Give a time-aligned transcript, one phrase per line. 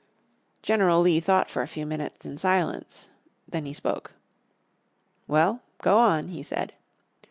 [0.63, 3.11] General Lee thought for a few minutes in silence.
[3.47, 4.13] Then he spoke.
[5.27, 6.73] "Well, go on," he said.